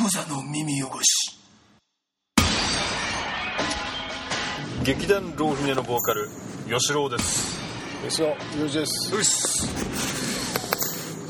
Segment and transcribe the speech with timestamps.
[0.00, 1.36] クザの耳汚し。
[4.84, 6.28] 劇団ローフィネのボーカル
[6.72, 7.58] 吉郎です。
[8.08, 9.16] 吉野裕二です。
[9.16, 9.66] うっす。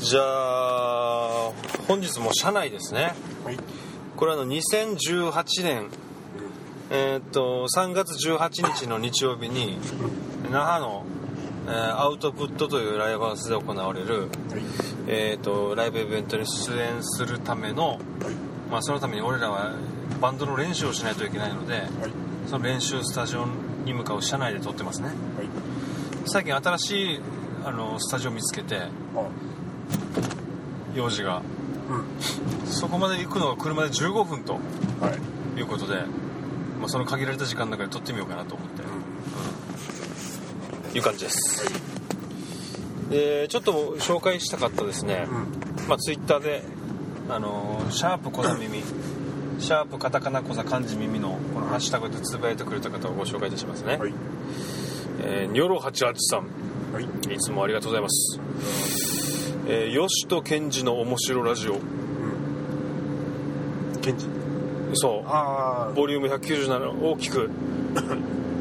[0.05, 1.51] じゃあ
[1.87, 3.15] 本日も社内ですね。
[3.43, 3.57] はい。
[4.15, 5.89] これあの2018年
[6.91, 9.79] えーっと3月18日の日曜日に
[10.51, 11.05] 那覇の、
[11.65, 14.29] えーアウトプットというライブハウスで行われる、はい。
[15.07, 19.73] えーっとライブイベントに出演するための、はいまあ、そのために俺らは
[20.21, 21.85] バンドの練習をしないといけないのではい。
[22.47, 23.45] その練習スタジオ
[23.85, 25.07] に向かう車内で撮ってますね。
[25.07, 25.15] はい。
[26.25, 27.19] 最近新しい
[27.65, 28.89] あのスタジオ見つけてあ
[30.95, 31.41] 用事が。
[31.89, 32.71] うん。
[32.71, 34.59] そこまで行くのが車で15分とは
[35.55, 35.59] い。
[35.59, 35.95] いうことで、
[36.79, 38.67] まあ、その限られた時間の中で撮ってみようかなと思っ
[40.91, 41.65] て、いう感じです。
[43.09, 45.87] でちょっと紹介したかったですね、うん。
[45.87, 46.63] まあ、ツイッターで
[47.29, 48.81] あのシャープ小座耳。
[49.59, 54.13] シャープカタカナ小座漢字耳のこのハッシュタグでつぶやいてくれた方をご紹介いたしますね、はい。
[55.21, 56.47] えーニョロ88さん。
[56.93, 57.03] はい。
[57.33, 58.39] いつもありがとうございます。
[59.67, 61.79] えー、吉と健二の面白ラジオ。
[64.01, 64.25] ケンジ？
[64.93, 65.93] そあう。
[65.93, 67.49] ボリューム197大きく、
[67.95, 68.01] あ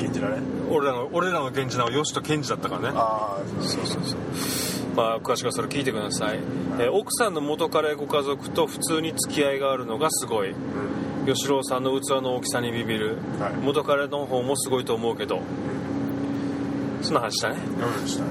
[0.00, 0.42] ケンジだね。
[0.70, 2.88] 俺らの、俺らの源氏名は吉と健二だったからね。
[2.94, 4.18] ああそうそうそう
[4.98, 6.40] まあ、詳しくはそれ聞いてください。
[6.80, 10.50] えー奥さんの元彼ご家族と普通に付き合いがあるのがすごい。
[10.50, 10.58] うん
[11.24, 13.18] 吉郎さんの器の大きさにビビる。
[13.38, 15.40] はい元彼の方もすごいと思うけど。
[17.00, 17.56] そんな話だね。
[17.78, 18.30] 何でしたうん。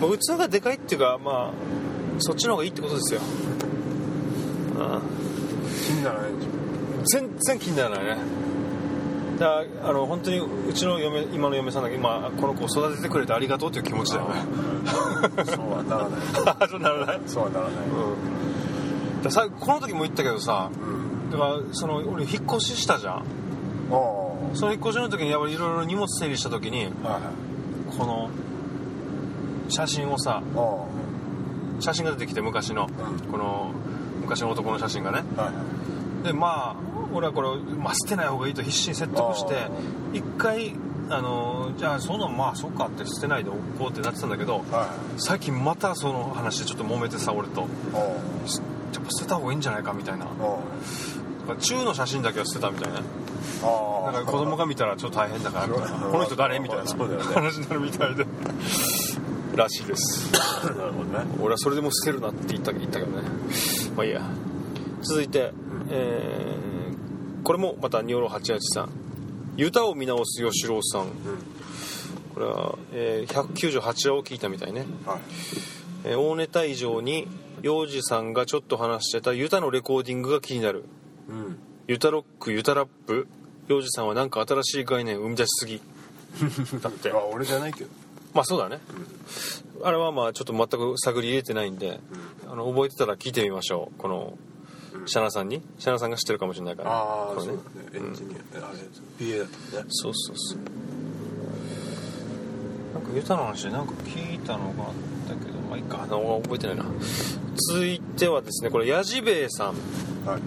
[0.00, 1.52] まあ、器がでかいっていうか、まあ、
[2.20, 3.20] そっちの方がいいってことですよ。
[4.78, 5.00] ああ
[5.84, 6.30] 気にならない
[7.12, 8.16] 全然気にならないね
[9.38, 14.40] だあの本当にうちの嫁今の嫁さんだけ今この子を育ててくれてありがとうという気持ちだよね。
[15.42, 16.20] ょそうはならない。
[16.68, 17.20] そうならない。
[17.26, 17.74] そうはならない。
[19.16, 19.22] うん。
[19.22, 21.30] ださこの時も言ったけどさうん。
[21.30, 23.24] だからその俺引っ越ししたじゃん。
[24.54, 27.96] その引っ越しの時にやっぱりいろいろ荷物整理した時にはいはい。
[27.96, 28.30] この
[29.68, 30.84] 写真をさあ
[31.80, 32.88] 写真が出てきて昔の。
[32.88, 33.30] うん。
[33.30, 33.70] この
[34.20, 35.22] 昔の男の写真がね。
[35.36, 35.52] は
[36.22, 36.24] い。
[36.24, 39.70] でまあ俺はこれ、まあ、捨てない方がいいと必死に説得してあ
[40.12, 40.74] 一回
[41.10, 45.20] あのじゃあそんなんまあそっかって捨てないでおこうってなってたんだけどはい。
[45.20, 47.62] 最近またその話でちょっと揉めてさ俺と。
[47.62, 47.70] やっ
[49.04, 50.26] ぱ捨てた方がいいんじゃないかみたいな。
[51.60, 52.98] 中の写真だけは捨てたみたいな。
[52.98, 53.02] あ
[54.08, 56.12] あだから子供が見たらちょっと大変だからみたいなそう。
[56.12, 56.84] この人誰みたいな。
[56.84, 58.26] 話になるみたいで。
[59.56, 60.30] らしいです。
[60.64, 61.24] なるほどね。
[61.40, 63.22] 俺はそれでも捨てるなって言った言ったけどね。
[63.96, 64.20] まあいいや。
[65.02, 65.52] 続いて、
[65.88, 66.68] えー
[67.48, 68.90] これもまたニョロ88さん
[69.56, 71.06] 「ユタを見直す吉郎さん」
[72.34, 75.20] これは、えー198話を聞いたみたいね、はい。
[76.04, 77.26] えー大ネタ以上に
[77.62, 80.84] 幼児さんがちょっと話してたユタのレコーディングが気になる。
[81.30, 81.58] うん。
[81.86, 83.26] ユタロックユタラップ。
[83.66, 85.80] 幼児さんはなんか新しい概念生み出しすぎ。
[86.82, 87.10] だって。
[87.12, 87.90] あ俺じゃないけど。
[88.34, 88.78] まあそうだね、
[89.82, 91.98] あれはまあちょっと全く探り入れてないんで、
[92.46, 93.98] あの覚えてたら聞いてみましょう。
[93.98, 94.36] この
[95.06, 95.62] シャナさんに？
[95.78, 96.90] シャナさんが知ってるかもしれないから。
[96.90, 97.58] ああそうだね。
[97.94, 98.78] エンジニアあれ
[99.18, 99.84] PA だったね。
[99.88, 100.58] そうそうそう。
[102.94, 104.92] なんかユタの話でなんか聞いたのがあっ
[105.28, 106.02] たけどまあいいか。
[106.02, 106.84] あの覚えてないな。
[107.70, 109.74] 続いてはですねこれヤジベイさん。
[110.26, 110.40] はい。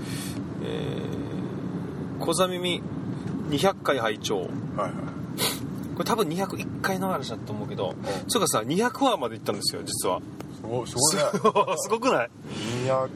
[0.64, 2.82] えー、小座耳
[3.50, 4.38] 200回拝聴。
[4.38, 4.48] はい
[4.80, 4.92] はい。
[5.96, 7.94] これ多分201回の話だと思うけど
[8.28, 10.22] そうかさ200話まで行ったんですよ実は。
[10.56, 11.22] すごいすごいね。
[11.78, 12.30] すごくない
[12.86, 13.10] ？200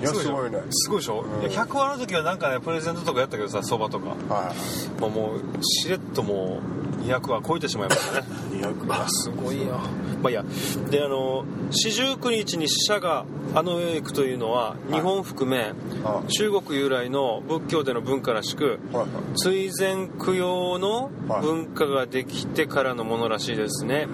[0.00, 0.50] いやすごい。
[0.50, 1.40] ねすごいでしょ、うん。
[1.42, 4.54] いや100話の時はなんかねプレゼントとかやったけどさそばとか、は
[5.00, 6.60] まあ、もうしれっとも
[6.98, 8.26] う200話超えてしまいましたね。
[8.52, 9.80] い200あすごいよ。
[10.22, 10.44] まあいいや。
[10.90, 13.24] であの四十九日に死者が
[13.54, 15.72] あの世へ行くというのは日本含め
[16.04, 19.08] あ中国由来の仏教での文化らしくはいはい。
[19.36, 21.10] 追善供養の
[21.42, 24.08] 文化ができてからのものらしいですね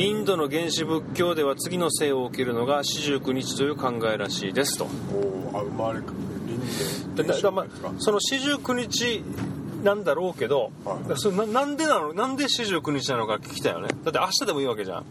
[0.00, 4.86] インドの原始仏教では次の生を受けるのが四十九日という考えらしいですと。
[5.12, 5.18] お
[5.54, 6.00] おあ生まれ
[7.98, 9.22] その四十九日
[9.84, 11.08] なんだろうけど、はい。
[11.08, 12.14] だそれななんでなの？
[12.14, 13.88] なんで四十九日なのか聞きたいよね。
[14.02, 14.96] だって明日でもいいわけじゃん。
[14.98, 15.02] あ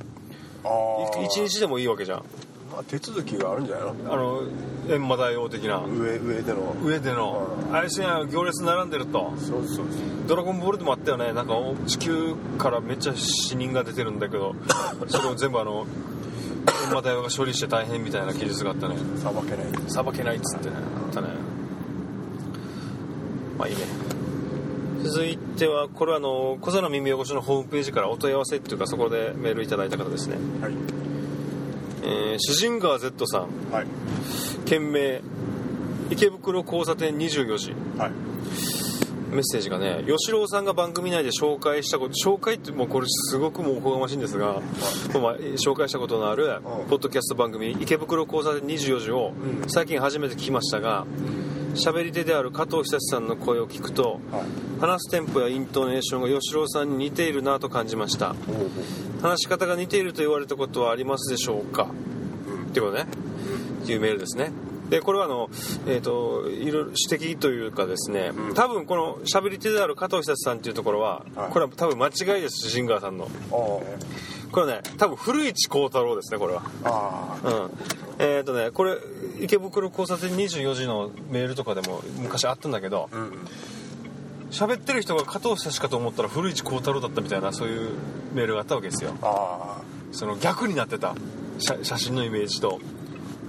[0.63, 2.23] あい一日でもいいわけじゃん
[2.71, 4.13] まあ手続きがあるんじゃないの？
[4.13, 4.41] あの
[4.87, 5.79] 閻魔大王的な。
[5.79, 6.75] 上上での。
[6.83, 7.47] 上での。
[7.69, 7.75] うん。
[7.75, 9.33] あれしない行列並んでると。
[9.37, 9.85] そうそうそう。
[10.27, 11.33] ドラゴンボールでもあったよね。
[11.33, 11.53] なんか
[11.87, 14.55] 地球からめっちゃ死人が出てるんだけど。
[15.07, 15.85] それを全部あの
[16.65, 18.95] 閻魔大王が処理して大変みたいな記述があったね。
[19.17, 19.91] さばけない。
[19.91, 20.75] さばけないっつってね。
[21.07, 21.27] あったね。
[23.57, 23.81] まあいいね。
[25.03, 30.37] 続いてはこれはあの小座の耳汚しのホームページからお問い合わせっていうかそこでメールいただいた方ですね。
[30.61, 30.98] はい
[32.09, 33.71] ええー、詩人川 Z さん。
[33.71, 33.87] はい。
[34.65, 35.21] 件名。
[36.09, 37.75] 池袋交差点24時。
[37.97, 38.11] はい。
[39.31, 44.53] メッセージがね吉郎さんが番組内で紹介したこと紹介ってもうこれすごくもうおこがましいんですが、
[45.13, 46.49] まあ、紹介したことのあるう
[46.85, 46.87] ん。
[46.89, 49.33] ポッドキャスト番組「池袋交差点24時」を
[49.63, 49.69] うん。
[49.69, 51.05] 最近初めて聞きましたが
[51.75, 54.43] 喋り手である加藤久志さんの声を聞くとはい。
[54.79, 58.35] 話すテンポやイントネーションが吉郎さんに似ているなと感じました。
[59.21, 61.89] 話し方が似ていると言われたことはありますでしょうか？
[62.47, 62.69] うん。
[62.69, 63.07] っていうことね。
[63.83, 64.51] っていうメールですね。
[64.89, 65.49] でこれはあの、
[65.85, 68.55] えー、といろいろ指摘というかですね、うん。
[68.55, 71.51] 多分この喋り手である加藤久志さんっていうところは、はい。
[71.51, 73.27] これは多分間違いですシンガーさんの。
[73.51, 73.57] あ
[74.51, 76.63] これね多分古市幸太郎ですねこれは。
[76.83, 77.49] ああ。
[77.49, 77.71] うん。
[78.19, 78.97] えっ、とねこれ
[79.41, 83.47] 池袋交差点24時のメールとかでも昔あったんだけどあうん。
[84.51, 87.91] 喋ってる人が加藤久志かと思ったら古市幸太郎だったみたいなそういう
[88.33, 89.13] メールがあったわけですよ。
[89.21, 89.81] ああ。
[90.11, 91.15] その逆になってた。
[91.59, 92.79] 写写真のイメージと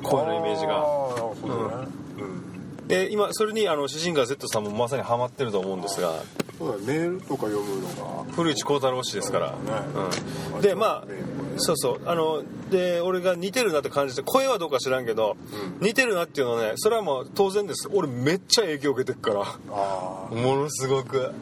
[0.03, 0.75] 声のイメージが。
[0.75, 1.89] ああなるほどね。
[2.19, 2.50] うん
[2.91, 6.23] で今それにあの詩人が Z さんもまさにハマってると思うんですが
[6.61, 8.33] そうだメールとか読むのが。
[8.33, 9.57] 古市幸太郎氏ですから、ね。
[10.55, 11.05] うん、でまあ
[11.57, 12.01] そうそう。
[12.05, 15.39] あので俺が似てるなって感じて声はどうか知らんけど、
[15.81, 15.87] うん。
[15.87, 17.89] 似てるなっていうのはねそれはもう当然です。
[17.91, 20.37] 俺めっちゃ影響を受けてるから。
[20.37, 21.33] ものすごく、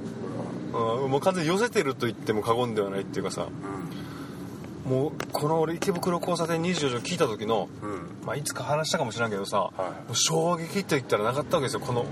[0.72, 3.42] うん、もう完全に寄せてると言っても過言ではないっていうかさ。
[3.42, 4.07] うん
[4.88, 8.26] もうこの俺池袋交差点24時を聞いた時の、うん。
[8.26, 9.80] まあ、いつか話したかもしれんけどさ、い。
[9.80, 12.06] もう衝撃と言ったらなかったわけですよこの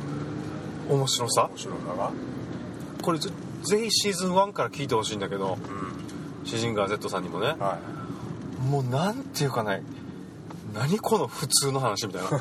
[0.91, 1.49] 面白さ。
[1.51, 2.13] 面白さが？
[3.03, 3.31] これぜ
[3.63, 6.47] ぜひシーズン1から聞いてほしいんだけどうん。
[6.47, 7.55] 詩人川 Z さんにもね。
[7.59, 7.79] は
[8.69, 9.83] もうなんていうかね
[10.75, 12.29] 何この普通の話みたいな。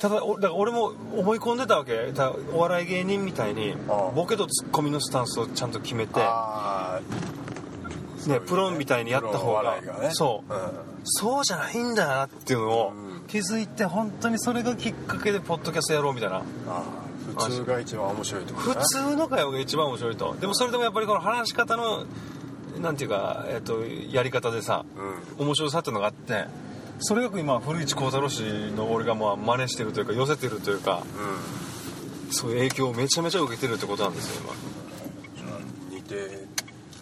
[0.00, 2.12] ただ俺も思い込んでたわけ。
[2.52, 3.76] お笑い芸人みたいに
[4.16, 7.41] ボケとツッコミのスタンスをちゃんと決めいて、ああ
[8.26, 10.10] ね、プロみたいにやった方がね。
[10.12, 10.52] そう。
[10.52, 10.60] うん。
[11.04, 13.26] そうじゃないんだなっていうのをうん。
[13.26, 16.36] 気づいて本当にそれがきっかけでポッドキャストやろうみたいな。
[16.36, 17.02] ああ
[17.36, 20.36] 普通が一番面白いと普ね通の会話が一番面白いと。
[20.40, 22.04] でもそれでもやっぱりこの話し方の
[22.80, 24.84] なんていうか、えっとやり方でさ
[25.38, 25.46] うん。
[25.46, 26.46] 面白さっていうのがあって
[26.98, 28.42] それが今古市幸太郎氏
[28.76, 31.02] の俺がまあ真似してるというか寄せてるというか
[32.30, 34.52] そういう影響をめちゃめちゃ受けてるってことなんですよ今。
[34.52, 34.62] うん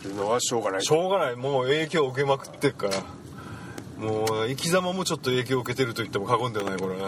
[0.01, 0.83] 似てるのはしょうがない。
[0.83, 1.37] しょうがない。
[1.37, 3.03] もう影響を受けまくってるから。
[3.99, 7.03] もう生き様もちょっと影響を受けてると言っても過言ではないこれね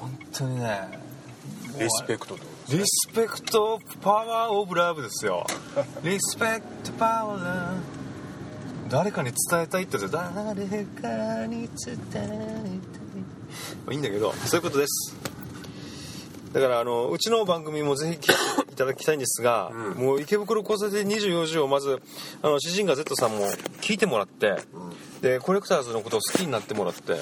[0.00, 0.88] 本当にね。
[1.78, 2.40] リスペクトと
[2.70, 5.46] リスペクトパワーオブラブですよ。
[6.02, 7.76] リスペクトパワー。
[8.88, 12.34] 誰かに伝えたいって言って誰かに伝えたいま
[13.88, 15.14] あいいんだけどそういうことです。
[16.54, 20.04] だからあのうちの番組もぜひ聞いていただきたいんですが、うん。
[20.04, 22.00] もう池袋交差点24時をまず
[22.42, 23.46] あの詩人が Z さんも
[23.80, 24.56] 聞いてもらって、
[25.20, 27.16] でコレクターズのことを好きになってもらって、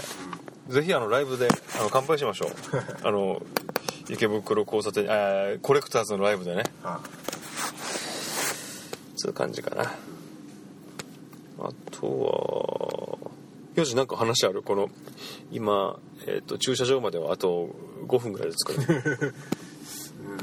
[0.69, 1.49] ぜひあのライブで
[1.81, 2.51] あの乾杯しましょう。
[3.03, 3.43] あの
[4.09, 6.65] 池袋交差点あーコレクターズのライブでね。
[6.85, 7.01] あ
[9.17, 9.95] そういう感じかな。
[11.59, 13.31] あとは
[13.75, 14.63] よしなんか話ある？
[14.63, 14.91] この
[15.51, 17.71] 今、えー、と駐車場まではあと
[18.07, 19.35] 5分ぐらいで着くる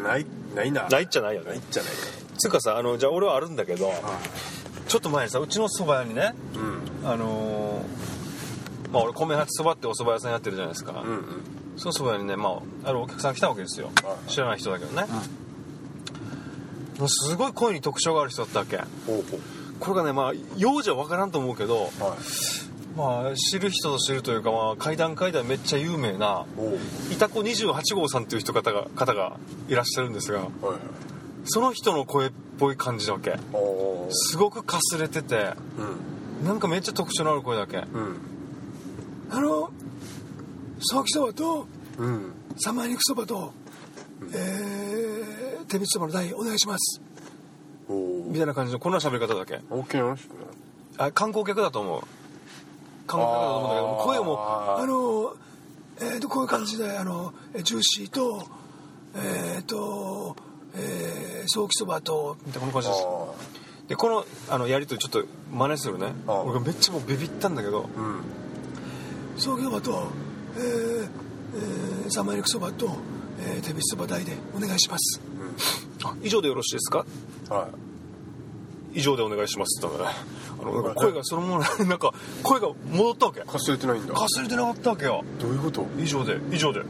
[0.03, 0.25] ない
[0.55, 0.87] ないな。
[0.89, 1.93] ないっちゃないよないねじゃない。
[2.37, 3.95] つうかさあのじゃあ俺はあるんだけどか
[4.87, 6.33] ちょっと前にさうちの蕎麦屋にね
[7.03, 7.09] うん。
[7.09, 11.23] あのーまあ俺米八そばってお蕎麦屋さんやってるじゃないですか、うんうん。
[11.77, 13.87] その蕎麦屋にね、まあ、あるお客さん来たわけですよ。
[14.03, 14.29] はい。
[14.29, 15.07] 知らない人だけどね、
[16.99, 18.79] もうすごい声に特徴がある人だったわけ。
[19.79, 22.17] これがねまあ幼児は分からんと思うけどうはい
[22.95, 26.77] まあ知る人ぞ知るというか、まあ、階段階段めっちゃ有名なおう。
[27.11, 30.49] いたこ28号さんっていう人方が方がいらっしゃるんですがはい
[31.45, 33.37] その人の声っぽい感じなわけ。
[34.09, 36.45] すごくかすれててうん。
[36.45, 37.77] なんかめっちゃ特徴のある声だけ。
[37.77, 38.17] うん。
[39.29, 39.71] あの
[40.79, 42.33] ソーキそばとうん。
[42.57, 43.51] 三肉そばと、
[44.33, 47.01] えー、手びつそばの台お願いします。
[47.89, 49.59] みたいな感じのこんな喋り方だけ。
[49.69, 50.29] 大きな話ね。
[50.97, 52.03] あ観光客だと思う
[53.07, 54.37] 観光客だと思うんだけど声も
[54.77, 55.35] あの
[56.01, 58.47] えー、とこういう感じであのえージューシーと
[59.15, 60.35] えっ、と
[60.75, 63.05] えー、ソーキそばとみたいなこんな感じです。
[63.05, 66.13] あでこのあのやりとりちょっと真似するね。
[66.25, 68.21] 俺がめっちゃもうビビったんだけどあうん。
[69.37, 70.07] ソーキそばと
[70.57, 71.07] えー、
[71.55, 72.89] えー、三枚肉そばと、
[73.39, 75.21] えー、手びつそば台でお願いします。
[76.03, 77.05] あ以上でよろしいですか？
[77.49, 77.92] はい
[78.93, 80.13] 以上でお願いしますって言ったん
[80.85, 83.41] だ声がそのまま なんか声が戻ったわけ。
[83.41, 84.13] かすれてないんだ。
[84.13, 85.23] かすれてなかったわけよ。
[85.39, 85.85] どういうこと？
[85.99, 86.81] 以上で以上で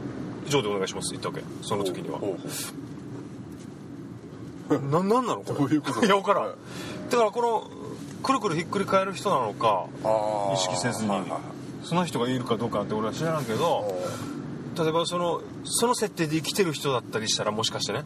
[0.46, 1.66] 以上でお願いしますって言ったわけ。
[1.66, 2.20] その時には。
[4.90, 5.54] ななんなのこれ？
[5.58, 6.04] どういうこと？
[6.04, 6.54] いや分からん、はい
[7.10, 7.70] だからこの
[8.22, 9.86] くるくるひっくり返る人なのか
[10.54, 11.10] 意識せずに
[11.84, 14.02] その人がいるかどうかって俺は知らんけどほ
[14.82, 18.02] 例えばそのその設定で生きてる人だったりしたらもしかしてね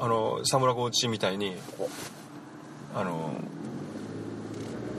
[0.00, 1.54] あのサムラコーチみたいに
[2.94, 3.30] あの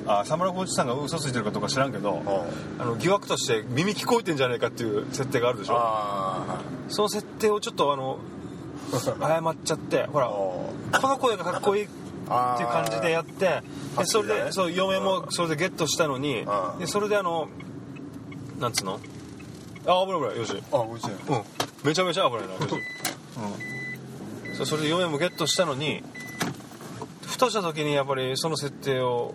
[0.07, 2.21] あサムラコーチさんが嘘ついてるかどうか知らんけど
[2.79, 5.75] あの疑惑として耳聞こえてんじゃないかっていう設定があるでしょ？
[5.77, 8.19] あその設定をちょっとあの
[8.91, 13.61] 謝っちゃってほらあこの声がかっこいいっていう感じでやって
[13.97, 17.47] でそれでそう嫁もそれでゲットしたのにうんでそれであの
[18.59, 18.99] なんつうの？
[19.85, 20.63] あ危ない危ないよし。
[20.71, 21.11] あごめんなさい。
[21.13, 21.43] うん。
[21.83, 22.65] めちゃめちゃ危ないなよし。
[24.59, 24.65] うん。
[24.65, 26.10] それで嫁もゲットしたのにふ
[27.41, 29.33] とした時にやっぱりその設定を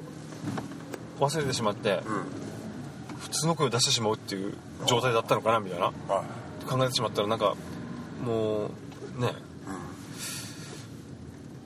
[1.20, 2.25] 忘れてしまってうん
[3.20, 4.54] 普通の声を出してしまうっていう
[4.86, 5.86] 状態だったのかなみたいな。
[5.86, 5.94] はい
[6.66, 7.54] 考えてしまったらなんか
[8.25, 8.70] も
[9.18, 9.32] うね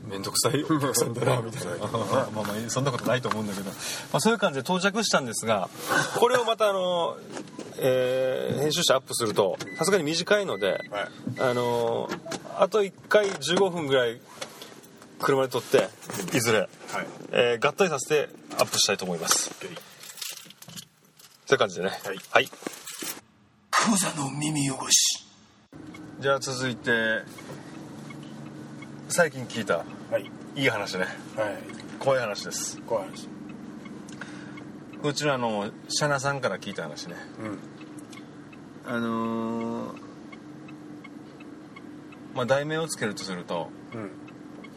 [0.06, 1.72] 面倒くさいお客さんだなみたいな。
[1.78, 1.88] まあ
[2.34, 3.74] まあそんなことないと思うんだけど、ま
[4.14, 5.70] あ、そういう感じで到着したんですが
[6.18, 7.16] これをまたあの、
[7.78, 10.80] えー編集してアップするとさすがに短いのではい。
[11.40, 12.10] あの
[12.58, 14.20] あと1回15分ぐらい
[15.20, 15.88] 車で撮って
[16.36, 16.68] いずれ、はい。
[17.32, 19.50] えー合体させてアップしたいと思います。
[19.50, 19.70] そう
[21.52, 21.90] いう感じでね。
[22.04, 22.18] はい。
[22.30, 22.48] はい。
[23.70, 25.26] クザの耳汚し。
[26.20, 27.22] じゃあ続いて
[29.08, 29.78] 最近聞いた
[30.10, 30.30] はい。
[30.56, 31.06] いい話ね。
[31.36, 31.58] はい。
[31.98, 32.80] 怖い話です。
[32.82, 33.28] 怖い話。
[35.02, 37.16] こちらのシャナさんから聞いた話ね。
[38.86, 38.92] うん。
[38.92, 40.00] あのー
[42.34, 44.10] まあ題名をつけるとするとうん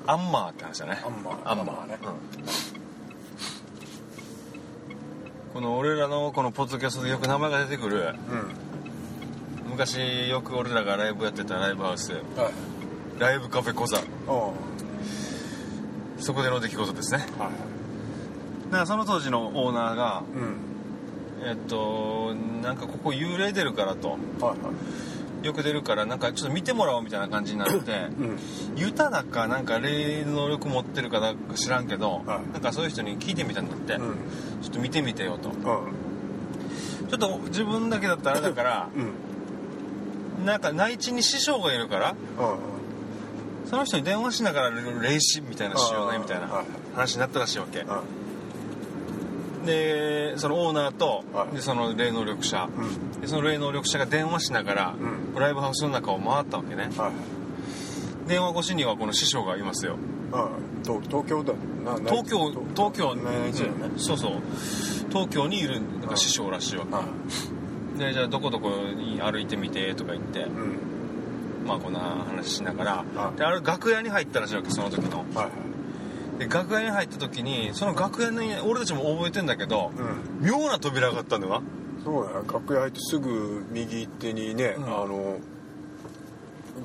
[0.05, 1.01] アンマーって話だね。
[1.05, 1.97] アンマーアンマーね。
[2.03, 2.13] うん。
[5.53, 8.15] この俺らのこのポッドキャストでよく名前が出てくる。
[9.65, 9.69] うん。
[9.69, 12.11] 昔よく俺らがライブやってたライブハウス。
[12.11, 12.21] はい。
[13.19, 14.51] ライブカフェコザあ
[16.17, 17.25] そこでの出来事ですね。
[17.39, 17.53] あはい。
[18.65, 20.57] だからその当時のオーナーがうん。
[21.45, 24.11] えっとなんかここ幽霊出るからと。
[24.11, 24.57] はいはい
[25.43, 28.39] よく出るからなんかちょっと見てもらおうみたいな感じになってうん。
[28.77, 32.53] ユタだかなんか霊能力持ってるかだか知らんけど、はい。
[32.53, 34.15] なんかそういう人に聞いてみたんだって、うん。
[34.61, 35.49] ちょっと見てみてよと。
[35.49, 35.57] うん。
[37.09, 38.89] ちょっと自分だけだったらあれだから
[40.39, 40.45] うん。
[40.45, 43.69] なんか内地に師匠がいるからうん。
[43.69, 46.65] その人に電話しながら霊視みたいなしようねみたいなはい。
[46.95, 47.79] 話になったらしいわけ。
[47.79, 47.87] うん
[49.65, 51.55] でそのオーナーと、はい。
[51.55, 53.21] でその霊能力者、うん。
[53.21, 55.39] でその霊能力者が電話しながら、うん。
[55.39, 56.89] ライブハウスの中を回ったわけね。
[56.97, 58.27] はい。
[58.27, 59.95] 電話越しにはこの師匠がいますよ。
[59.95, 61.53] うん東東京だ
[62.05, 63.15] 東京東京。
[63.15, 64.31] ねうんそうそう
[65.09, 67.03] 東京にいるなんか師匠らしいわけ、は
[67.97, 70.79] でじゃあどこどこに歩いてみてとか言っていうん
[71.67, 75.72] まあこんな話しながらはいであれ楽屋に入ったらしいわけその時のはい
[76.39, 79.91] で楽屋に入った時にその楽屋に俺たちも覚えてんだけど
[80.41, 80.47] うん。
[80.47, 81.53] 妙な扉があったんだよ。
[81.53, 81.61] な
[82.03, 82.45] そうだよ。
[82.51, 84.83] 楽屋入ってすぐ右手にね、うん。
[84.83, 85.37] あの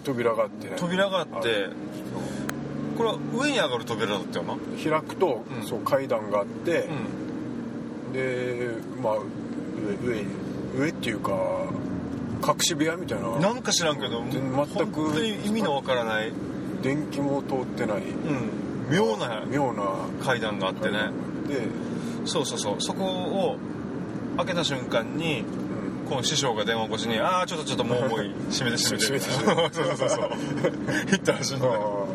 [0.05, 0.69] 扉があって。
[0.69, 1.69] ね扉があって
[2.97, 4.57] これは上に上がる扉だったよな。
[4.83, 5.67] 開くと、うん。
[5.67, 6.89] そう階段があって
[8.07, 8.13] う、ん。
[8.13, 8.71] で
[9.03, 9.15] まあ
[10.03, 10.27] 上上に
[10.77, 11.33] 上っていうか
[12.47, 13.39] 隠し部屋みたいな。
[13.39, 14.41] なんか知らんけど全
[14.93, 16.33] く本当に意味のわからない、
[16.83, 18.03] 電気も通ってない。
[18.03, 18.51] うん、
[18.91, 19.85] 妙な妙な。
[20.25, 21.11] 階段があってね。
[21.47, 21.69] で、
[22.25, 22.77] そうそうそう。
[22.81, 23.57] そこを
[24.37, 25.45] 開けた瞬間に
[26.05, 29.75] うん、この師匠が電話越しに「ああちょっとちょっともう重い閉めて閉めて」 閉めて。
[29.75, 30.31] そうそうそう
[31.07, 32.07] 言ったらしいんだよ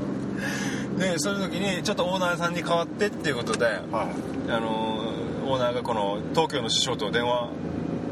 [0.98, 4.08] あでそう いう時にちょっとオーナーさんに代わってっていうことであはい。
[4.50, 5.04] あの
[5.46, 7.50] オーナーがこの東京の師匠と電話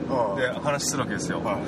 [0.09, 1.41] あで話するわけですよ。
[1.41, 1.59] は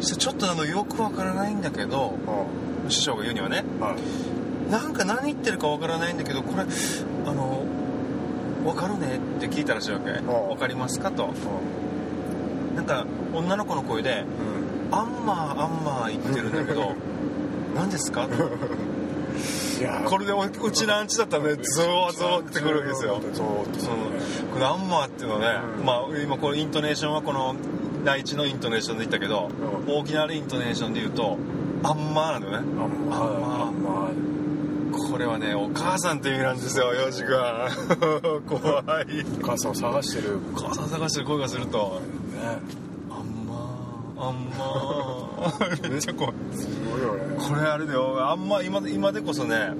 [0.00, 0.04] い。
[0.04, 4.39] ちょっとあのよくわからないんだけどあ師匠が言うにはねはい
[4.70, 7.64] なんか何言ってるかわからないんだけどこれあの
[8.64, 10.10] わかるねって聞いたらしいわけ。
[10.10, 11.30] わかりますかと。
[12.76, 14.24] なんか女の子の声で
[14.90, 16.92] うん「アンマーアンマー」言ってるんだけど
[17.74, 18.28] 何ですか？
[20.04, 23.20] これでおうちのアンチだったらねゾワゾワってくるわけですよ。
[23.32, 24.02] ゾワってするね
[24.52, 25.46] このアンマーっていうのはね、
[25.78, 25.86] うん。
[25.86, 27.54] まあ今このイントネーションはこの
[28.04, 29.48] 内地のイントネーションで言ったけど、
[29.88, 29.98] うん。
[29.98, 31.38] 沖縄のイントネーションで言うと
[31.82, 32.58] アンマーなんだよね。
[32.58, 34.10] あんまあんまあんま
[35.10, 37.30] これはねお母さんって意味なんですよヨシ君。
[38.48, 39.24] 怖い。
[39.42, 40.38] お母さんを探してる。
[40.54, 42.00] お母さん探してる声がすると。
[42.32, 42.60] ね。
[43.10, 44.64] あんまーあんま。
[45.48, 46.34] ー めっちゃ怖い。
[46.52, 47.36] すごいよね。
[47.38, 48.30] これあれだよ。
[48.30, 49.72] あんま今今でこそね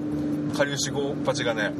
[0.57, 1.79] かりゆしごパチがねかりゆ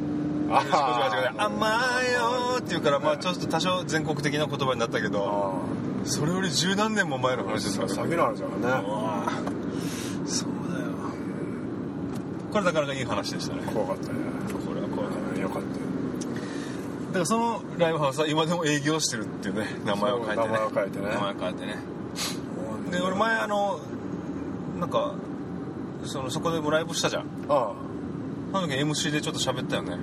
[0.50, 5.60] ごパチがね「あんまーよ」って言うからまあちょっと多少全国的な言葉になったけど
[6.04, 8.84] あそれより十何年も前のあ話ですから詐欺の話だからね。
[10.26, 10.61] そう
[12.52, 13.62] これなかなかいい話でしたね。
[13.72, 14.18] 怖かったね。
[14.66, 15.72] これは怖かっうんよかったよ。
[17.12, 20.48] からそのライブハウスは今でも営業してるっていうね名前を変えてね。
[20.48, 21.06] 名前を変えてね。
[21.08, 21.76] 名前を変えてね。
[22.90, 23.80] で俺前あの
[24.80, 25.14] なんか
[26.04, 27.22] そのそこでもライブしたじゃん。
[27.48, 27.72] あ
[28.54, 28.60] あ。
[28.60, 29.96] の時 MC でちょっと喋ったよね。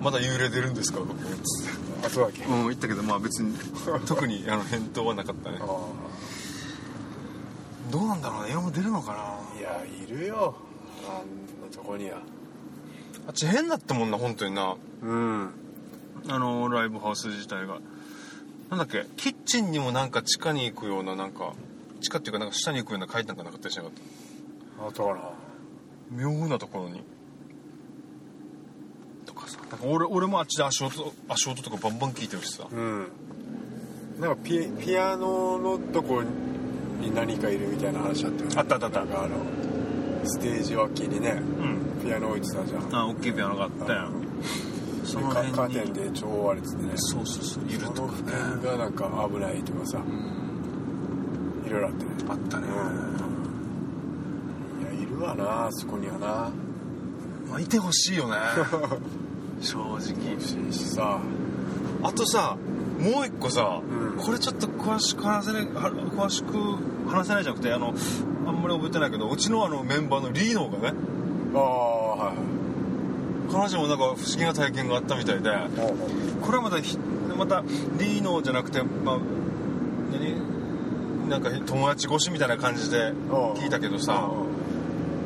[0.00, 0.98] まだ幽霊出るんですか？
[1.00, 1.12] とか
[2.02, 3.56] ああそうだっけ、うん言ったけどまあ別に
[4.06, 5.58] 特にあの返答はなかったね。
[5.60, 5.66] あ
[7.90, 8.50] どうなんだろうね。
[8.52, 9.18] 今も出るのかな？
[9.18, 10.56] あいやいるよ
[11.78, 12.18] あんなとこには。
[13.26, 14.76] あっち変だったもんな本当にな。
[15.02, 15.50] うん。
[16.28, 17.78] あのライブハウス自体が。
[18.70, 19.04] なんだっけ？
[19.16, 21.52] キッチンにもなんか地下に行くようななんか
[22.00, 23.92] 地下っていうかなんか下に行くような階段がなかったりしなかっ
[24.78, 24.86] た？
[24.88, 25.30] あとかな。
[26.10, 27.02] 妙なところに。
[29.26, 29.58] とかさ。
[29.70, 32.66] なんか俺俺もあっちで足音足音とかバンバン聞いてるしさ。
[32.70, 33.08] うん。
[34.20, 38.56] なんかピピアノのとこに何かいるみたいな話あったよね。
[38.56, 39.00] あったあったあった。
[39.00, 39.36] あの
[40.26, 42.04] ステージ脇にねうん。
[42.04, 42.94] ピアノ置いてたじゃん。
[42.94, 44.08] あ大きいピアノがあったよ。
[45.04, 46.92] そのでカカーテンで超割れててね。
[46.96, 48.32] そうそうそういるとかね。
[48.32, 49.98] 辺がなんか危ないとかさ
[51.66, 52.10] いろいろあってね。
[52.28, 52.66] あったね。
[54.80, 56.50] いやいるわなあそこにはな。
[57.48, 58.36] まあいてほしいよね。
[59.60, 60.00] 正直。
[60.00, 61.20] しいしさ。
[62.02, 62.56] あとさ
[63.00, 64.24] もう一個さ、うん。
[64.24, 66.52] これちょっと詳しく話せないは詳しく
[67.10, 67.94] 話せないじゃなくてあの
[68.64, 70.98] まり覚えてないけどうちのあのメンバーのリーノーがね
[71.54, 71.60] ああ
[72.16, 72.36] はい
[73.52, 75.70] 彼女もなんか不思議な体験があったみたいではい
[76.42, 76.98] これはまたひ
[77.36, 77.62] また
[77.98, 79.18] リーノーじゃなくてまあ
[80.12, 83.12] 何なんか友達越しみたいな感じで
[83.56, 84.30] 聞いたけどさ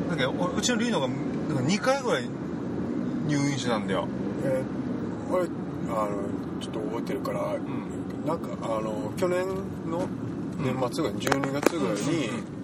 [0.09, 2.29] なんかおうちのリーノーがなんか2回ぐらい
[3.27, 4.07] 入院してたんだよ。
[4.43, 4.79] えー
[5.31, 7.39] 俺あのちょっと覚えてるから、
[8.25, 9.45] なんかあの去年
[9.89, 10.07] の
[10.57, 12.58] 年末ぐらい、12月ぐらいに、まあ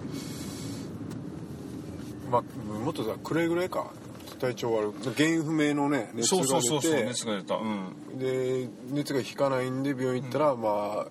[2.86, 3.90] もっとさくれぐれか
[4.38, 7.56] 体調悪い原因不明のね熱が出そうそうそうて熱が出た。
[7.56, 8.18] うん。
[8.18, 11.06] で熱が引かないんで病院行ったら、まあ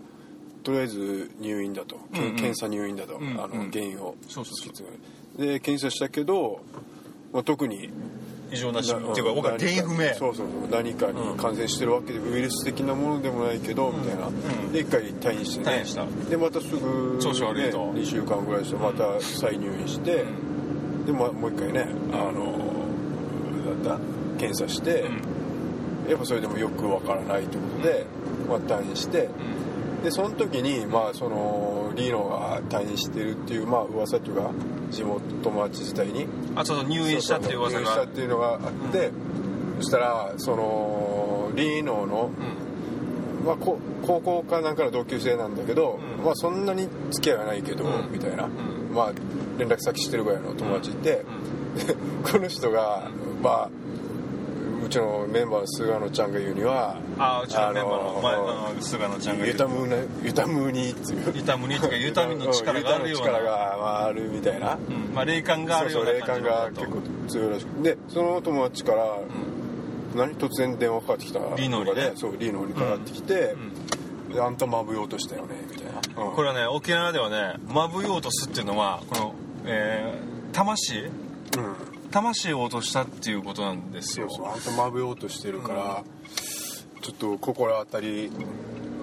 [0.64, 2.36] とりあえず入院だと、けうんうん。
[2.38, 4.70] 検査入院だと、んあの原因をそうそうそう。
[4.70, 4.90] 突き詰
[5.38, 6.62] めで検査したけど、
[7.34, 7.90] まあ、特に
[8.52, 10.14] 異常なしなっていうか僕は原因不明。
[10.14, 10.70] そうそうそう。
[10.72, 14.72] 何かに感染してるわけで、ウイルス的なものでもないけど、みたいな、ん。
[14.72, 15.72] で一回退院してね。
[15.72, 16.06] 退院した。
[16.30, 17.92] でまたすぐ、調子悪いと。
[17.92, 20.24] 2週間ぐらいしてまた再入院して、
[21.06, 22.56] でまもう一回ねあの
[23.84, 24.00] だ
[24.38, 25.06] 検査して、
[26.10, 28.06] やっぱそれでもよくわからないということで、
[28.50, 29.30] まあ、退院して、
[30.04, 34.52] でその時にまあそのリーノが退院してるっていうまあ噂というか
[34.92, 37.82] 地元友達自体にあそうそう入院したっていう噂が。
[37.82, 39.12] 入院したっていうのがあって、
[39.80, 42.32] そしたらそのリーノの、
[43.46, 46.24] まあ、こ高校かなんかの同級生なんだけど、うん。
[46.24, 48.12] まあそんなに付き合いはないけど、うん。
[48.12, 48.50] みたいな、ん。
[48.94, 49.14] まあ
[49.58, 51.24] 連絡先してるぐらいの友達いて、で
[52.30, 53.10] この人が
[53.42, 53.70] まあ
[54.86, 59.48] うちのメンバー菅野ちゃんが言うにはあうちのメンバーの前あのあの菅野ちゃんが言う。
[59.48, 61.34] ユタムねユタムにっていう。
[61.36, 63.28] ユタムにとかユタミの力があるような。
[63.28, 65.16] 力があるみたいな、うん。
[65.16, 69.18] まあ霊感があるようなそうそう感じの霊感が結構強いらしくでその友達から、
[70.16, 72.16] 何突然電話かかってきたリーノにねとかで？
[72.18, 73.56] そうリーノにかかってきて、
[74.34, 76.36] であんたまぶようとしたよねみたいな、うん。
[76.36, 79.36] これはね沖縄ではねまぶようとすっていうのはこの、
[79.66, 81.06] えー魂？
[81.06, 81.12] うん。
[82.12, 84.30] 魂を落としたっていうことなんですよ。
[84.30, 84.54] そうそう。
[84.54, 86.04] あんたまぶようとしてるから、
[87.02, 88.32] ちょっと心当たり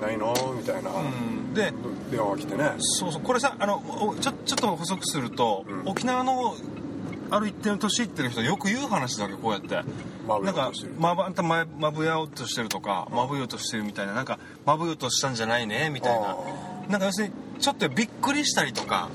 [0.00, 0.34] ないの？
[0.56, 1.52] みたいな、うん。
[1.52, 1.72] で
[2.10, 2.72] 電話が来てね。
[2.78, 3.22] そうそう。
[3.22, 5.88] これさあのおちょちょっと補足すると、うん。
[5.90, 6.54] 沖縄の
[7.30, 9.82] ある一定の年いってる人はよく言う話だけどこうやって。
[10.26, 14.14] まぶなんかまぶままぶやおうとしてるとかまぶようとしてるみたいな。
[14.14, 15.90] なんかまぶようとしたんじゃないね？
[15.90, 16.30] みたいな。
[16.30, 16.36] あ
[16.88, 19.08] なんか要するにちょっとびっくりしたりとか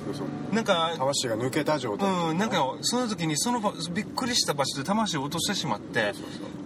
[0.53, 2.09] なんか魂が抜けた状態。
[2.09, 6.13] うんなんかその時にその場びっくりした場所で魂を落としてしまって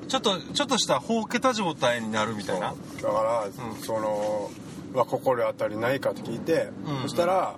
[0.08, 2.76] ちょっとちょっとしたほうけた状態になるみたいな。
[3.02, 3.48] だから、
[3.82, 4.52] その、
[4.94, 7.02] まあ、心当たりないかって聞いて、うん。
[7.04, 7.56] そしたら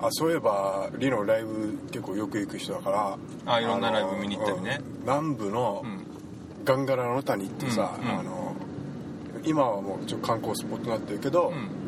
[0.00, 4.80] あそういえばリノライブ結構よく行く人だからあいろんなのライブ見に行ったりね。
[4.80, 5.00] うん。
[5.02, 6.06] 南部のうん。
[6.64, 8.18] ガンガラの谷ってさ、うんうん。
[8.18, 8.56] あの
[9.44, 11.85] 今はもうちょっと観光スポットになってるけど、うん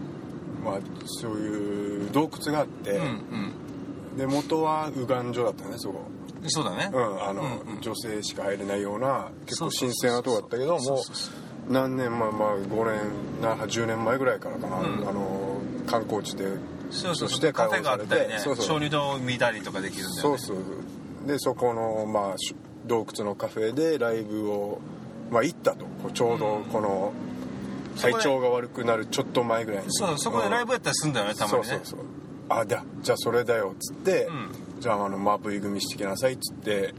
[0.71, 3.53] まあ、そういう洞窟があって、うん
[4.19, 6.01] で元は右岸所だったよねそこ。
[6.13, 6.91] うんそうだね。
[6.93, 7.81] うん、あの、うんうん。
[7.81, 11.31] 女性しか入れないような結構そうそうそう神聖なとこだったけどもそうそうそ
[11.69, 15.09] う何年前まあ5年な10年前ぐらいからかな、うん。
[15.09, 16.45] あの観光地で
[16.91, 20.21] そうそうとしてそうカフェがあっ鍾乳洞を見たりとかできるんだよね。
[20.21, 20.57] そうそう。
[21.27, 22.55] でそこの、まあ、し
[22.87, 24.81] 洞窟のカフェでライブを、
[25.31, 25.87] まあ、行ったと。
[26.15, 27.28] ちょうどこのそこで
[28.01, 29.93] 体調が悪くなるちょっと前ぐらいに。
[29.93, 31.65] そうそこでライブやったりするんだよねたまにね。
[31.69, 32.07] そうそうそう。
[32.51, 34.81] あじゃあじゃあそれだよっつって、うん。
[34.81, 36.95] じゃああのまぶい組してきなさいっつって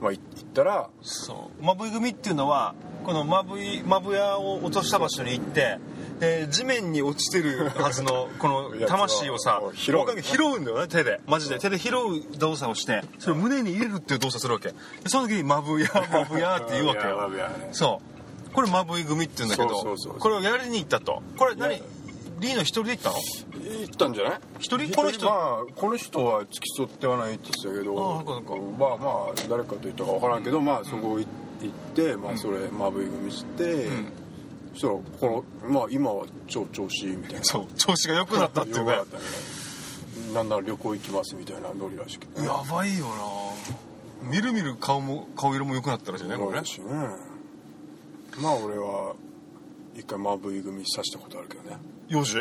[0.00, 1.64] まあい行ったらそう。
[1.64, 5.78] マブイ組っていうのはこのマブイマブヤを落とした場所に行って
[6.20, 11.20] で地面に落ちてるはずの この魂をさ拾う他に拾うんだよね手で。
[11.26, 11.58] マジで。
[11.58, 14.68] 手で拾う動作をしてそれを胸に入れるっていう動作するわけ。
[14.68, 17.28] でその時にマブヤマブヤって言うわけよ。
[17.30, 17.68] ね。
[17.72, 18.11] そう
[18.52, 21.22] これマブイ組って言うんだけどそうそうそうこれをやりに行ったと。
[21.38, 21.82] これ何？
[22.40, 23.16] リーノ一人で行ったの？
[23.16, 24.40] 行ったんじゃない？
[24.58, 24.94] 一人？
[24.94, 25.26] この人？
[25.26, 33.86] まあこの人は付き添ってはないって言ってたけどああそうかまあまあ誰かと言ったか分からんけどまあそこ行って、まあそれまぶい組して、
[34.74, 37.44] そしたらこのまあ今は超調子いいみたいな。
[37.44, 39.04] そう調子が良くなったっていうか。
[40.34, 42.40] なんなら旅行行きますみたいなノリらしくて。
[42.42, 44.30] やばいよな。
[44.30, 46.66] みるみる顔も顔色も良くなったらしいねこれね
[48.40, 49.14] まあ俺は
[49.94, 51.76] 一回まぶい組さしたことあるけどね。
[52.08, 52.38] 幼児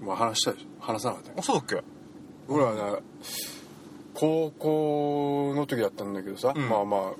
[0.00, 1.36] まあ話したでしょ話さなかったよ。
[1.38, 1.82] あそうだっけ？
[2.48, 2.98] 俺はね
[4.14, 6.58] 高校の時だったんだけどさ、ん。
[6.68, 7.12] まあまあ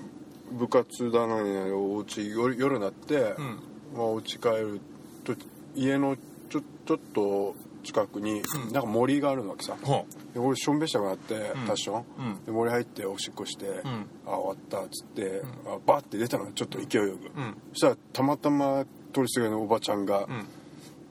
[0.51, 3.59] 部活だのにねお家夜夜になって、ん。
[3.95, 4.79] まあお家帰る
[5.23, 5.33] と
[5.75, 6.15] 家の
[6.49, 8.41] ちょちょっと近くに、
[8.73, 9.77] なんか森があるわけさ。
[9.81, 12.43] ほで俺しょんべしたくなって、タッション、うん。
[12.43, 14.07] で森入っておしっこして、ん。
[14.25, 17.55] あ終わったっつって、あバッて出たのちょっと勢いよく、うん。
[17.73, 20.45] そしたらたまたま通りすがりのおばちゃんが、ん。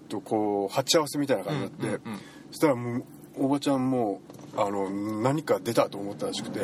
[0.09, 2.05] とこう鉢合わせみたいな感じになって、
[2.51, 3.05] そしたらもう
[3.39, 4.21] おばちゃんも
[4.57, 4.91] あの
[5.23, 6.61] 何か出たと思ったらしくて、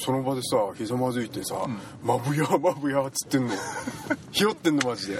[0.00, 1.66] その場でさひざまずいてさ
[2.02, 3.54] 「まぶやまぶや」っつってんの
[4.32, 5.18] 拾 ってんのマジで。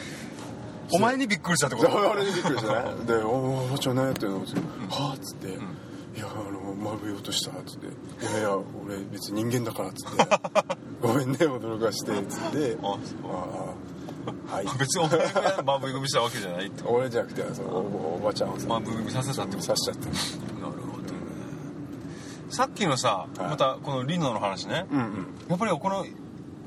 [0.92, 2.12] お前にびっくりしたってこと？
[2.12, 2.90] あれにびっくりしたね。
[3.06, 3.28] で「お
[3.64, 4.54] おばちゃん何やってんの?」って
[4.90, 5.48] 「はあ」っつって
[6.16, 7.86] 「いやあのまぶようとした」っつって
[8.24, 10.24] 「いやいや俺別に人間だから」っつって
[11.02, 12.98] 「ごめんね驚かして」っつって「ああ
[14.52, 16.82] あはい」別にお前がマブ組したわけじゃないって。
[16.86, 19.66] 俺じゃなくてそのおおばちゃんをさマブ組させたってこと？
[19.66, 21.18] 刺しちゃったなるほどね。
[22.50, 23.48] さっきのさはい。
[23.50, 24.86] またこのリノの話ね。
[24.90, 25.26] うんうん。
[25.48, 26.06] やっぱりこの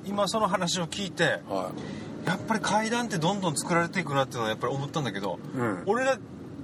[0.06, 1.72] 今その話を聞いては
[2.26, 5.84] やっぱり階段ってどんどん作られていくなっていうのはやっぱり思ったんだけど、うん。
[5.88, 6.18] 俺が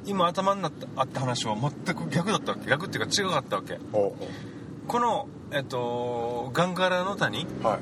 [0.05, 3.79] 今頭になったあった話は全く逆だったわけ逆っていうか違かったわけ。
[3.91, 7.79] このえっとガンガラの谷うは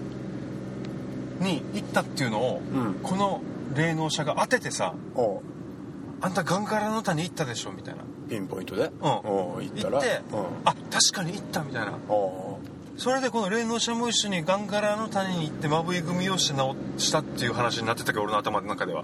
[1.41, 1.43] い。
[1.43, 2.93] に行ったっていうのを、うん。
[3.03, 3.41] この
[3.75, 5.41] 霊能者が当ててさおう
[6.21, 8.03] 「あんたガンガラの谷行ったでしょ」みたいな。
[8.29, 8.83] ピンポイントで？
[8.83, 8.91] うん。
[9.01, 9.91] 行ったら？
[9.91, 10.45] 行って、うん。
[10.63, 11.91] あ確かに行ったみたいな。
[12.07, 12.59] お
[12.97, 19.03] それでこの霊能者も一緒にガンガラの谷に行ってまぶい組をして直したっていう話になってたけど俺の頭の中では。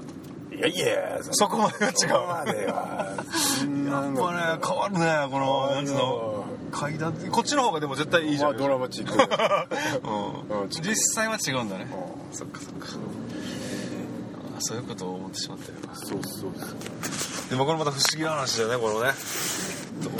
[0.51, 9.13] ういやいやそこまでは違うまではやっぱね変わるねこのなんつうの階段こっちの方がでも絶対いいじゃん、まあドラマチック。
[10.51, 10.61] うん。
[10.63, 11.87] うん実際は違うんだね。
[12.31, 12.87] うそっかそっか。
[12.87, 13.28] あ
[14.61, 16.51] そういうことを思ってしまったよそうそう
[17.49, 19.13] でもこれまた不思議な話だよねこれね。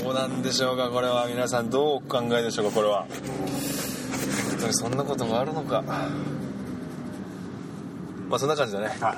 [0.04, 1.28] どうなんでしょうかこれは。
[1.28, 3.06] 皆さんどうお考えでしょうかこれは。
[4.52, 5.84] 本当にそんなことがあるのか。
[8.28, 8.88] まあそんな感じだね。
[9.00, 9.18] はい。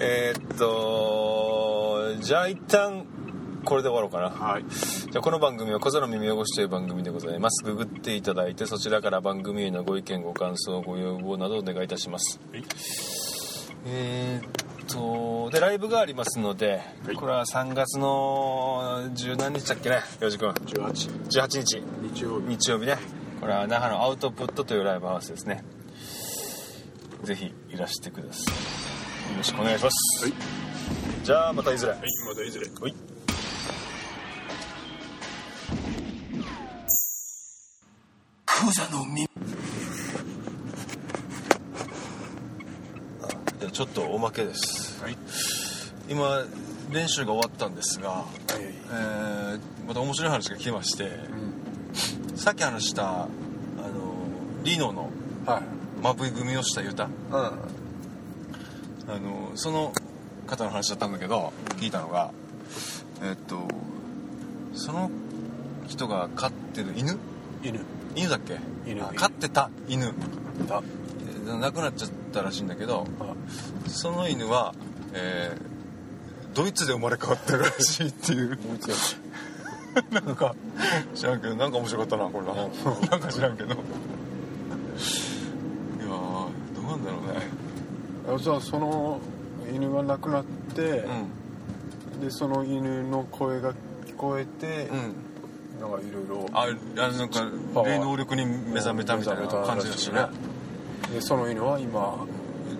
[0.00, 3.04] えーっとじゃあ一旦
[3.64, 4.30] これで終わろうかな。
[4.30, 4.64] はい。
[4.68, 7.62] じゃあこの番組は「小座の耳汚し」という番組でございます。
[7.64, 12.40] ググっていただいてそちらから番組へのご意見ご感想ご要望などお願いいたします
[13.86, 14.50] えーっ
[14.86, 17.16] とでライブがありますので、はい。
[17.16, 20.50] これは3月の十何日だっけね洋次君。
[20.50, 21.82] 18 18日。
[22.14, 22.46] 日曜日。
[22.48, 22.98] 日曜日ね。
[23.40, 25.64] これは那覇のアウトプットというライブハウスですね。
[27.22, 29.32] ぜひいらしてください。
[29.32, 30.34] よろしくお願いします、はい。
[31.22, 31.92] じゃあまたいずれ。
[31.92, 32.66] はいまたいずれ。
[32.80, 32.94] はい。
[38.44, 39.29] クザの耳
[43.72, 45.02] ちょっとおまけです。
[45.02, 45.16] はい。
[46.08, 46.44] 今
[46.90, 48.26] 練習が終わったんですが、はい。
[48.92, 51.10] えーまた面白い話が来てまして、
[52.36, 53.28] さっき話したあの
[54.62, 55.10] リノの
[55.46, 55.62] はい。
[56.02, 57.04] マブイ組をしたユタ。
[57.04, 57.10] うん。
[57.32, 57.50] あ
[59.18, 59.92] のその
[60.46, 62.30] 方の話だったんだけど聞いたのが
[63.22, 63.66] えっと
[64.74, 65.10] その
[65.88, 67.18] 人が飼ってる犬？
[67.62, 67.80] 犬。
[68.14, 68.58] 犬だっけ？
[68.86, 70.06] 犬あ飼ってた犬。
[70.06, 70.82] だえー
[71.46, 73.34] 亡くなっちゃったらしいんだけどあ。
[73.88, 74.74] その犬は、
[75.12, 75.70] えー
[76.54, 78.58] ドイツで生まれ変わったらしいっていう。
[80.10, 80.54] なんか
[81.14, 82.54] 知らんけどなんか面白かったなこれな
[83.10, 83.70] なんか知らんけど。
[83.70, 83.78] いやー
[86.10, 87.40] どうなんだろうね。
[88.34, 89.20] あじゃあその
[89.72, 91.08] 犬が亡くなって、う
[92.24, 93.72] でその犬の声が
[94.06, 95.14] 聞こえて、んうん。
[95.80, 96.46] なんかいろいろ。
[96.52, 96.66] ああ
[97.12, 97.46] なんか
[97.84, 100.26] 霊能力に目覚めたみたいな感じだしね
[101.12, 102.26] でその犬は今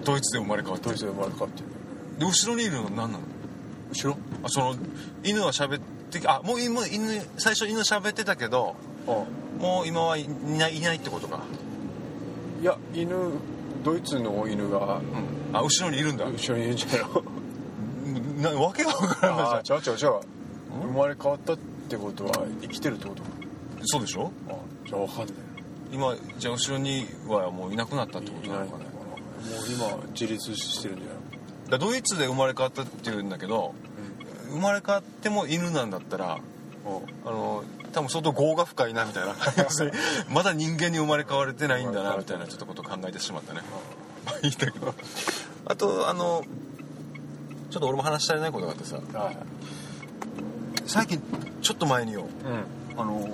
[0.05, 1.67] ドイツで生まれ変わってドイツで生まれ変わってる。
[2.19, 3.25] で後ろにいるのは何なの？
[3.93, 4.17] 後ろ？
[4.45, 4.77] あその
[5.25, 9.11] 犬は喋ってあもう今犬最初犬喋ってたけどあ
[9.61, 11.41] もう今はいないいないってことか。
[12.63, 13.15] いや犬
[13.83, 15.01] ドイツの犬が
[15.53, 16.27] あ後ろにいるんだ。
[16.27, 17.23] 後ろにいるんじゃないの？
[18.55, 20.21] なわけが分からないあじゃあ違う違う違う。
[20.93, 23.23] 生まれ変わったってことは生きてるってこと？
[23.23, 23.27] ん
[23.85, 24.31] そうでしょ？
[24.49, 24.53] あ
[24.87, 25.35] じゃあ分かんない
[25.93, 28.85] 今じゃあ後ろにはもういなくなったってこといないのかね。
[28.85, 31.71] なもう今自立してるんじゃない？
[31.71, 33.75] だドイツで生まれ変わったっていうんだけど、
[34.51, 39.35] 生まれ変わっても犬なんだったらあの多分相当業が深いなみたいな
[40.31, 43.61] まだ人間に生まれ変われてないんだなみたいなちょっとことを考えてしまったね。
[44.27, 44.95] まあいいんだけど。
[45.67, 46.43] あとあの
[47.71, 48.97] ちょっと俺も話し足りないことがあってさ。
[49.15, 49.37] はい。
[50.87, 51.23] 最近
[51.63, 53.01] ちょっと前にようん。
[53.01, 53.29] あの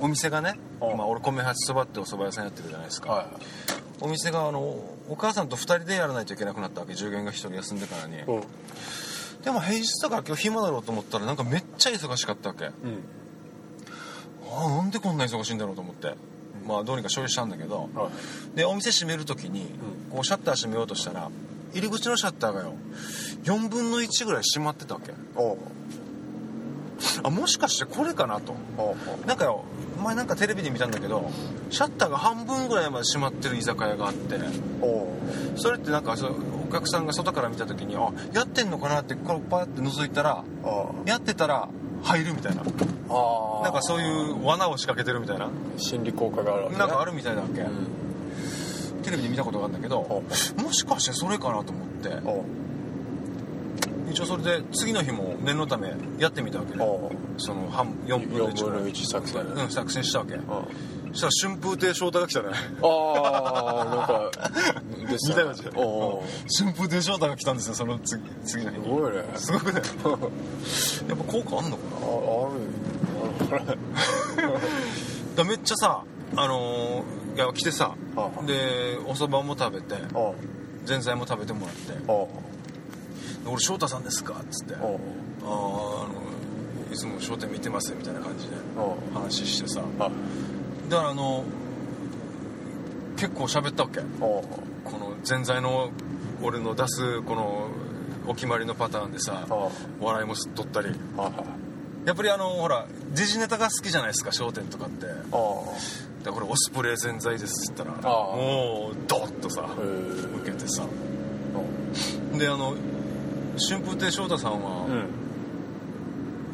[0.00, 0.58] お店がね、
[0.90, 0.94] う。
[0.94, 3.28] んまあ、俺米八そばってお蕎麦屋さんやってるじゃないですか、は
[4.00, 4.60] お店があの
[5.08, 6.94] お母さんと2人でやらないといけなくなったわけ。
[6.94, 8.42] 従業員が1人休んでからに、いうん。
[9.42, 12.66] でも平日だから今日暇だろうと思ったらなんかめっちゃ忙しかったわけ。
[12.66, 13.04] あうん。
[14.56, 16.14] あなんでこんな忙しいんだろうと思って、
[16.66, 17.88] まあどうにか処理したんだけど。
[17.94, 18.10] は
[18.54, 18.56] い。
[18.56, 19.66] でお店閉める時に
[20.10, 21.30] こうシャッター閉めようとしたら
[21.72, 22.74] 入り口のシャッターがよ
[23.44, 25.12] 4分の1ぐらい閉まってたわけ。
[27.22, 28.54] あもしかしてこれかなと。
[29.26, 29.64] なんかよ
[30.02, 31.30] 前なんかテレビで見たんだけど
[31.70, 34.38] シャッターが半分ぐらいまで閉まってる居酒屋があって
[35.56, 36.36] それってなんかそう
[36.68, 41.68] お客さんが外から見た時にあやってんのかなってこうパーって覗いたらあやってたら
[42.02, 42.62] 入るみたいな。
[42.62, 45.48] あなんかそういう罠を仕掛けてるみたいな。
[45.78, 46.78] 心理効果があるね。
[46.78, 48.04] なんかあるみたいだっけ、うん。
[49.04, 50.22] テレビで見たことがあるんだけどお
[50.62, 52.08] もしかしてそれかなと思って
[54.14, 56.84] 一応それで次の日も念のためやってみたわけね。
[57.36, 59.42] その半4分の1 4分の1作戦。
[59.42, 60.34] うん作戦したわけ。
[60.34, 60.42] うん
[61.16, 62.48] そしたら春風亭昇太が来たね。
[62.82, 64.30] ああなんか
[65.12, 65.52] です見たよ
[66.58, 68.78] 春風亭昇太が来たんですよその次次の日。
[68.78, 69.24] にすごいね。
[69.36, 69.82] すごくね。
[71.08, 71.82] やっぱ効果あんのか
[73.50, 73.56] な？
[73.56, 73.78] あある
[75.36, 76.02] だめっちゃさ
[76.36, 78.42] あのーいや来てさああ。
[78.46, 79.94] でお蕎麦も食べて
[80.88, 81.92] 前菜も食べてもらって。
[82.08, 82.28] おう
[83.46, 86.08] 「俺翔太さんですか?」っつって「あああの
[86.92, 88.54] いつも商店見てますよ」みたいな感じで。
[89.14, 89.82] 話してさ。
[89.98, 90.10] あ。
[90.88, 91.44] だからあの
[93.16, 94.00] 結構喋ったわけ。
[94.20, 94.44] こ
[94.98, 95.90] の前菜の
[96.42, 97.68] 俺の出すこの
[98.26, 99.46] お決まりのパターンでさ
[100.00, 100.88] 笑いも取ったり。
[101.16, 101.30] あ
[102.04, 105.06] やっぱりあのほら時事ネタが好きじゃないですか『笑点』とかって。
[105.06, 105.20] だか
[106.24, 109.66] らこれオスプレイ全財ですって言ったらもうドッとさ
[110.42, 110.84] 受けてさ。
[112.38, 112.74] であの
[113.58, 114.86] 春風亭昇太さんは、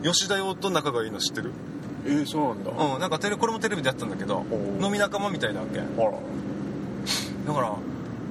[0.02, 0.12] うん。
[0.12, 1.52] 吉田洋と仲がいいの知ってる？
[2.06, 2.70] えー、そうなんだ。
[2.70, 5.78] うんなんかテレこれもテレビでやったんだけどお飲み仲間みたいなわけ。
[5.78, 7.54] だあら。
[7.54, 7.76] から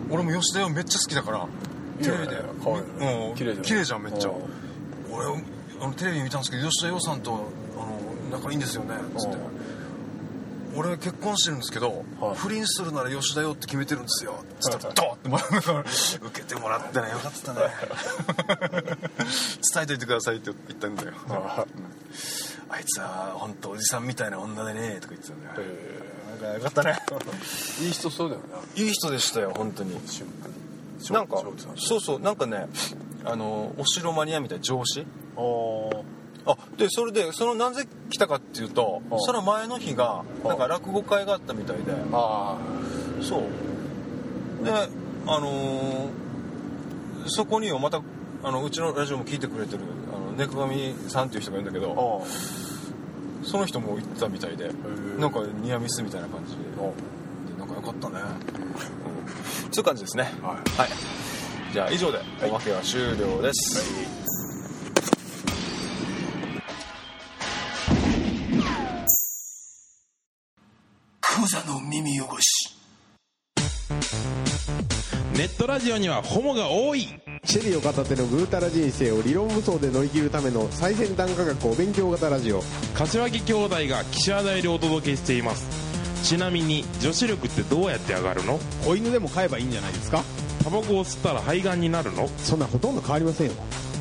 [0.10, 1.48] 俺も吉田洋めっちゃ好きだから
[2.02, 2.38] テレビで。
[2.64, 3.28] 可愛いね。
[3.30, 3.36] うん。
[3.36, 3.64] 綺麗じゃん。
[3.66, 4.30] 綺麗じゃんめっちゃ。
[4.30, 4.34] う。
[4.34, 4.36] ん
[5.14, 5.26] 俺
[5.82, 9.38] あのテレビ見たんですけど吉田洋さんとあの仲いいんですよねつって
[10.76, 12.36] 俺結婚してるんですけど、はい。
[12.36, 14.44] 不倫するなら吉田洋って決めてるんですよ。
[14.60, 17.10] つったらドーってま受けてもらってね。
[17.10, 17.60] よかったね。
[19.74, 21.14] 伝えといてくださいって言ったんだよ。
[21.30, 21.66] あ
[22.72, 25.56] あいつは本当おじさんみたいな女でねとか言ってたんだよ。
[25.60, 27.00] えなんかよかったね。
[27.08, 30.00] ー いい人そうだよないい人でしたよ本当に。
[31.12, 31.42] なんか
[31.78, 32.68] そうそうなんかね
[33.26, 35.06] あのお城マニアみたいな上司。
[35.36, 36.04] あー
[36.52, 41.84] あでそれでそのなぜ来たかっていうとあその前の日がなんか落語会があったみたいで。
[42.12, 42.58] あ
[43.22, 44.66] そう。
[44.66, 44.88] であ
[45.40, 46.10] のー
[47.28, 48.02] そこによまた
[48.44, 56.60] あのうちのラジオも聞いてくれてるあの猫神さんっていう人がいるんだけあどあその人も行ってたみたいでーなんかニアミスみたいな感じで。
[56.78, 56.92] あ
[57.52, 60.24] でなんかよかったね、うん、そういう感じですね。
[60.42, 60.80] はい。
[60.80, 60.90] はい。
[61.74, 63.86] じゃあ以上でおまけは終了です、
[71.50, 72.78] クザの耳汚し。
[75.34, 77.08] ネットラジオにはホモが多い。
[77.44, 82.62] シェリーを片手のぐうたら人生を理論武装で乗り切るための最先端科学お勉強型ラジオ。
[82.94, 85.68] 柏木兄弟が岸和田よりお届けしています。
[86.24, 88.60] ちなみに女子力ってどうやって上がるの？
[88.86, 90.24] 子犬でも飼えばいいんじゃないですか？
[90.64, 92.28] タバコを吸ったら肺がんになるの？
[92.38, 93.54] そんなほとんど変わりませんよ。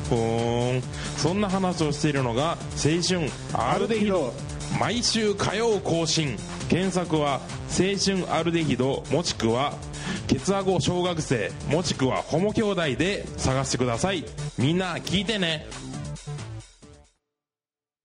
[0.07, 0.81] ふーん。
[1.17, 4.31] そんな話をしているのが青春アルデヒド。
[4.79, 6.37] 毎週火曜更新
[6.69, 9.73] 検索は青春アルデヒドもしくは
[10.27, 14.23] ケツアゴ小学生もしくはホモ兄弟で探してください。
[14.59, 15.65] みんな聞いてね。